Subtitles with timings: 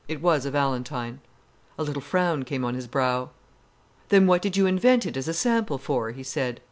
[0.07, 1.19] It was a valentine."
[1.77, 3.29] A little frown came on his brow.
[4.09, 6.59] "Then what did you invent it as a sample for?" he said.